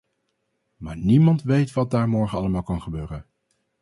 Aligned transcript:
Maar 0.75 0.97
niemand 0.97 1.41
weet 1.43 1.73
wat 1.73 1.91
daar 1.91 2.09
morgen 2.09 2.37
allemaal 2.37 2.63
kan 2.63 2.81
gebeuren. 2.81 3.25